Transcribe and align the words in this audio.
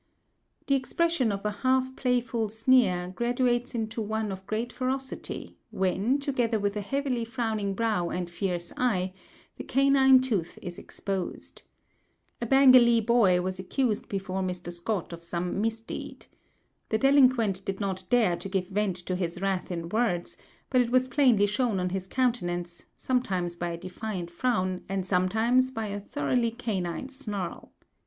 The 0.65 0.73
expression 0.73 1.31
of 1.31 1.45
a 1.45 1.51
half 1.61 1.95
playful 1.95 2.49
sneer 2.49 3.09
graduates 3.15 3.75
into 3.75 4.01
one 4.01 4.31
of 4.31 4.47
great 4.47 4.73
ferocity 4.73 5.59
when, 5.69 6.17
together 6.17 6.57
with 6.59 6.75
a 6.75 6.81
heavily 6.81 7.23
frowning 7.23 7.75
brow 7.75 8.09
and 8.09 8.27
fierce 8.27 8.73
eye, 8.77 9.13
the 9.57 9.63
canine 9.63 10.19
tooth 10.19 10.57
is 10.59 10.79
exposed. 10.79 11.61
A 12.41 12.47
Bengalee 12.47 12.99
boy 13.05 13.41
was 13.41 13.59
accused 13.59 14.09
before 14.09 14.41
Mr. 14.41 14.73
Scott 14.73 15.13
of 15.13 15.23
some 15.23 15.61
misdeed. 15.61 16.25
The 16.89 16.97
delinquent 16.97 17.63
did 17.63 17.79
not 17.79 18.03
dare 18.09 18.35
to 18.37 18.49
give 18.49 18.69
vent 18.69 18.95
to 19.05 19.15
his 19.15 19.39
wrath 19.39 19.69
in 19.71 19.87
words, 19.89 20.35
but 20.71 20.81
it 20.81 20.89
was 20.89 21.07
plainly 21.09 21.45
shown 21.45 21.79
on 21.79 21.89
his 21.91 22.07
countenance, 22.07 22.85
sometimes 22.95 23.55
by 23.55 23.69
a 23.69 23.77
defiant 23.77 24.31
frown, 24.31 24.81
and 24.89 25.05
sometimes 25.05 25.69
"by 25.69 25.85
a 25.89 25.99
thoroughly 25.99 26.49
canine 26.49 27.09
snarl." 27.09 27.71